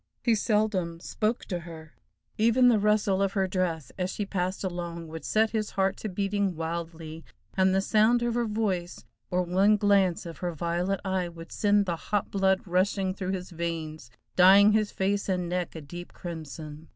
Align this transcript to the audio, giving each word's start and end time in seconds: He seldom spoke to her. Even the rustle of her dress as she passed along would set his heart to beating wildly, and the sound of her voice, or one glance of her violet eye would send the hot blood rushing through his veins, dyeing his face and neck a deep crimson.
He 0.23 0.33
seldom 0.33 0.99
spoke 0.99 1.45
to 1.45 1.59
her. 1.59 1.93
Even 2.35 2.69
the 2.69 2.79
rustle 2.79 3.21
of 3.21 3.33
her 3.33 3.47
dress 3.47 3.91
as 3.99 4.09
she 4.09 4.25
passed 4.25 4.63
along 4.63 5.07
would 5.09 5.23
set 5.23 5.51
his 5.51 5.69
heart 5.77 5.95
to 5.97 6.09
beating 6.09 6.55
wildly, 6.55 7.23
and 7.55 7.71
the 7.71 7.81
sound 7.81 8.23
of 8.23 8.33
her 8.33 8.47
voice, 8.47 9.05
or 9.29 9.43
one 9.43 9.77
glance 9.77 10.25
of 10.25 10.39
her 10.39 10.53
violet 10.55 11.01
eye 11.05 11.29
would 11.29 11.51
send 11.51 11.85
the 11.85 11.97
hot 11.97 12.31
blood 12.31 12.61
rushing 12.65 13.13
through 13.13 13.33
his 13.33 13.51
veins, 13.51 14.09
dyeing 14.35 14.71
his 14.71 14.91
face 14.91 15.29
and 15.29 15.47
neck 15.47 15.75
a 15.75 15.81
deep 15.81 16.13
crimson. 16.13 16.87